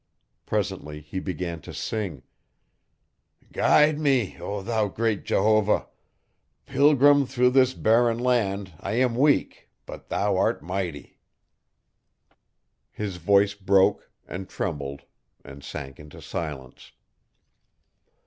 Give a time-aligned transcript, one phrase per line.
[0.47, 2.23] Presently he began to sing:
[3.51, 5.89] 'Guide me, O thou great Jehovah!
[6.65, 11.19] Pilgrim through this barren land I am weak but thou art mighty'
[12.89, 15.03] His voice broke and trembled
[15.45, 16.93] and sank into silence.